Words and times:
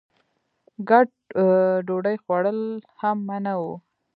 ګډ 0.89 1.07
ډوډۍ 1.87 2.15
خوړل 2.23 2.59
هم 2.99 3.17
منع 3.29 3.55
وو. 3.61 3.75